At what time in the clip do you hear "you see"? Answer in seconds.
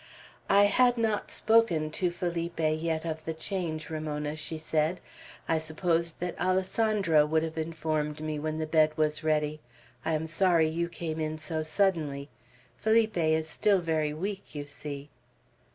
14.55-15.11